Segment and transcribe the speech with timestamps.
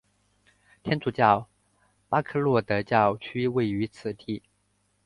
[0.81, 1.47] 天主教
[2.09, 4.41] 巴科洛德教区位于此地。